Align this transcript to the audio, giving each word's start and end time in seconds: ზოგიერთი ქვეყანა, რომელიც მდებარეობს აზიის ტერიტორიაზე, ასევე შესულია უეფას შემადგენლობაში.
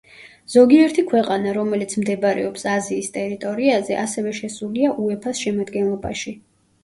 ზოგიერთი 0.51 1.01
ქვეყანა, 1.09 1.51
რომელიც 1.57 1.91
მდებარეობს 2.03 2.63
აზიის 2.71 3.11
ტერიტორიაზე, 3.19 3.97
ასევე 4.05 4.33
შესულია 4.41 4.95
უეფას 5.05 5.43
შემადგენლობაში. 5.45 6.35